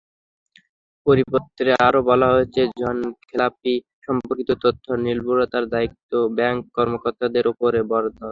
[1.05, 8.19] পরিপত্রে আরও বলা হয়েছে, ঋণখেলাপি-সম্পর্কিত তথ্যের নির্ভুলতার দায়দায়িত্ব ব্যাংক কর্মকর্তাদের ওপর বর্তাবে।